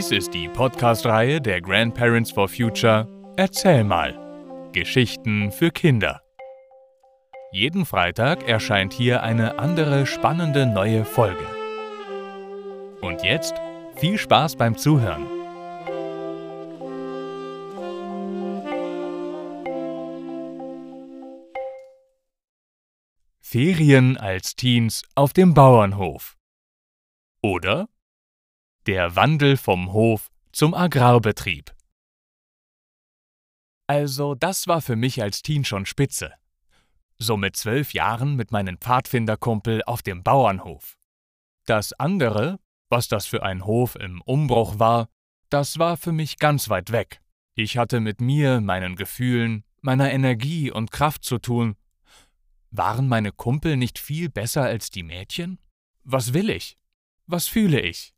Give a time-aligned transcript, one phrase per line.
[0.00, 3.06] Dies ist die Podcast-Reihe der Grandparents for Future
[3.36, 4.18] Erzähl mal.
[4.72, 6.22] Geschichten für Kinder.
[7.52, 11.44] Jeden Freitag erscheint hier eine andere spannende neue Folge.
[13.02, 13.52] Und jetzt
[13.96, 15.26] viel Spaß beim Zuhören.
[23.42, 26.38] Ferien als Teens auf dem Bauernhof.
[27.42, 27.86] Oder
[28.86, 31.74] der Wandel vom Hof zum Agrarbetrieb.
[33.86, 36.32] Also, das war für mich als Teen schon spitze.
[37.18, 40.96] So mit zwölf Jahren mit meinem Pfadfinderkumpel auf dem Bauernhof.
[41.66, 42.58] Das andere,
[42.88, 45.08] was das für ein Hof im Umbruch war,
[45.50, 47.20] das war für mich ganz weit weg.
[47.54, 51.76] Ich hatte mit mir, meinen Gefühlen, meiner Energie und Kraft zu tun.
[52.70, 55.58] Waren meine Kumpel nicht viel besser als die Mädchen?
[56.04, 56.78] Was will ich?
[57.26, 58.14] Was fühle ich?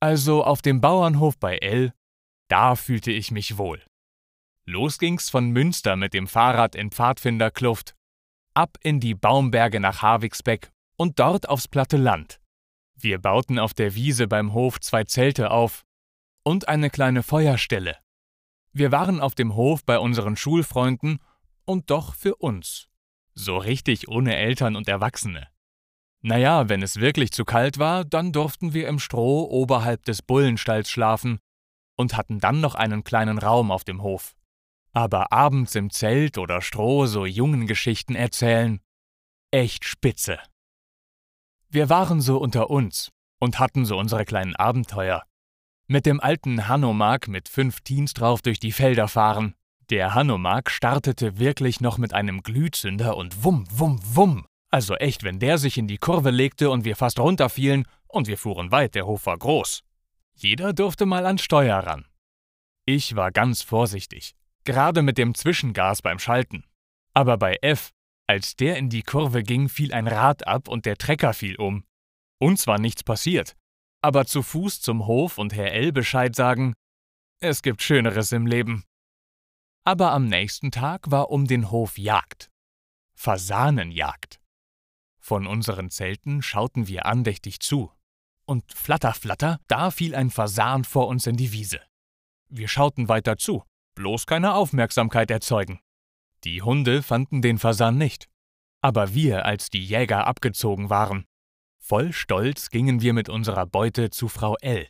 [0.00, 1.92] Also auf dem Bauernhof bei L,
[2.48, 3.82] da fühlte ich mich wohl.
[4.64, 7.96] Los ging's von Münster mit dem Fahrrad in Pfadfinderkluft,
[8.54, 12.40] ab in die Baumberge nach Havigsbeck und dort aufs platte Land.
[12.94, 15.84] Wir bauten auf der Wiese beim Hof zwei Zelte auf
[16.42, 17.96] und eine kleine Feuerstelle.
[18.72, 21.20] Wir waren auf dem Hof bei unseren Schulfreunden
[21.64, 22.88] und doch für uns.
[23.34, 25.48] So richtig ohne Eltern und Erwachsene.
[26.20, 30.90] Naja, wenn es wirklich zu kalt war, dann durften wir im Stroh oberhalb des Bullenstalls
[30.90, 31.38] schlafen
[31.96, 34.34] und hatten dann noch einen kleinen Raum auf dem Hof.
[34.92, 38.80] Aber abends im Zelt oder Stroh so jungen Geschichten erzählen,
[39.52, 40.38] echt spitze.
[41.68, 45.22] Wir waren so unter uns und hatten so unsere kleinen Abenteuer.
[45.86, 49.54] Mit dem alten Hanomag mit fünf Teens drauf durch die Felder fahren.
[49.90, 55.38] Der Hanomag startete wirklich noch mit einem Glühzünder und wumm, wumm, wumm also echt, wenn
[55.38, 59.06] der sich in die Kurve legte und wir fast runterfielen und wir fuhren weit, der
[59.06, 59.82] Hof war groß.
[60.34, 62.04] Jeder durfte mal ans Steuer ran.
[62.84, 64.34] Ich war ganz vorsichtig,
[64.64, 66.64] gerade mit dem Zwischengas beim Schalten.
[67.14, 67.90] Aber bei F,
[68.26, 71.84] als der in die Kurve ging, fiel ein Rad ab und der Trecker fiel um.
[72.38, 73.56] Uns war nichts passiert.
[74.00, 76.74] Aber zu Fuß zum Hof und Herr L Bescheid sagen,
[77.40, 78.84] es gibt Schöneres im Leben.
[79.84, 82.50] Aber am nächsten Tag war um den Hof Jagd.
[83.14, 84.37] Fasanenjagd.
[85.28, 87.92] Von unseren Zelten schauten wir andächtig zu.
[88.46, 91.82] Und flatter, flatter, da fiel ein Fasan vor uns in die Wiese.
[92.48, 93.62] Wir schauten weiter zu,
[93.94, 95.80] bloß keine Aufmerksamkeit erzeugen.
[96.44, 98.30] Die Hunde fanden den Fasan nicht.
[98.80, 101.26] Aber wir, als die Jäger abgezogen waren,
[101.78, 104.88] voll Stolz gingen wir mit unserer Beute zu Frau L.,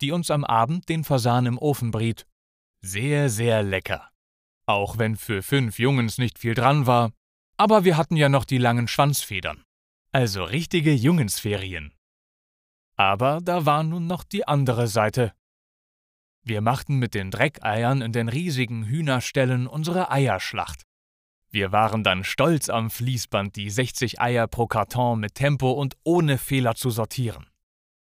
[0.00, 2.24] die uns am Abend den Fasan im Ofen briet.
[2.82, 4.08] Sehr, sehr lecker.
[4.64, 7.10] Auch wenn für fünf Jungens nicht viel dran war,
[7.56, 9.64] aber wir hatten ja noch die langen Schwanzfedern.
[10.14, 11.94] Also richtige Jungensferien.
[12.96, 15.32] Aber da war nun noch die andere Seite.
[16.42, 20.82] Wir machten mit den Dreckeiern in den riesigen Hühnerställen unsere Eierschlacht.
[21.48, 26.36] Wir waren dann stolz am Fließband, die 60 Eier pro Karton mit Tempo und ohne
[26.36, 27.46] Fehler zu sortieren.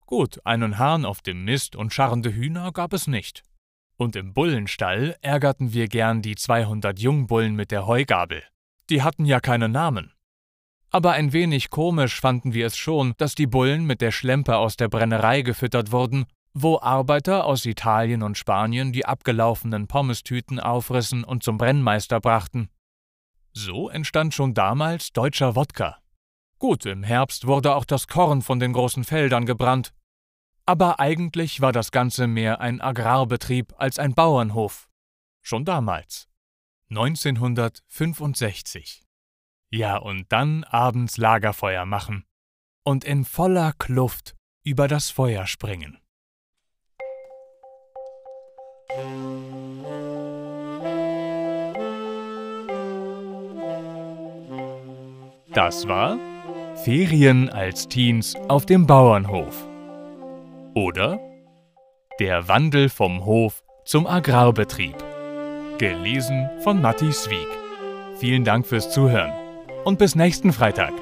[0.04, 3.44] Gut, einen Hahn auf dem Mist und scharrende Hühner gab es nicht.
[3.96, 8.42] Und im Bullenstall ärgerten wir gern die 200 Jungbullen mit der Heugabel.
[8.90, 10.11] Die hatten ja keine Namen.
[10.94, 14.76] Aber ein wenig komisch fanden wir es schon, dass die Bullen mit der Schlempe aus
[14.76, 21.42] der Brennerei gefüttert wurden, wo Arbeiter aus Italien und Spanien die abgelaufenen Pommestüten aufrissen und
[21.42, 22.68] zum Brennmeister brachten.
[23.54, 25.96] So entstand schon damals deutscher Wodka.
[26.58, 29.94] Gut, im Herbst wurde auch das Korn von den großen Feldern gebrannt.
[30.66, 34.90] Aber eigentlich war das Ganze mehr ein Agrarbetrieb als ein Bauernhof.
[35.40, 36.28] Schon damals.
[36.90, 39.02] 1965.
[39.74, 42.26] Ja, und dann abends Lagerfeuer machen
[42.84, 44.34] und in voller Kluft
[44.64, 45.98] über das Feuer springen.
[55.54, 56.18] Das war
[56.84, 59.66] Ferien als Teens auf dem Bauernhof.
[60.74, 61.18] Oder
[62.20, 64.96] Der Wandel vom Hof zum Agrarbetrieb.
[65.78, 67.48] Gelesen von Matti Swieg.
[68.18, 69.41] Vielen Dank fürs Zuhören
[69.84, 70.92] und bis nächsten Freitag.